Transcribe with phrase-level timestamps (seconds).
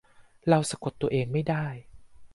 [0.49, 1.65] เราสะกดตัวเองไม่ได้